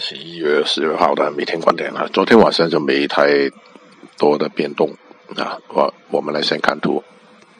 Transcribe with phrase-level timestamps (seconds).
[0.00, 3.50] 十一月十二号的每天观点啊昨天晚上就没太
[4.16, 4.90] 多的变动
[5.36, 7.02] 啊我我们来先看图。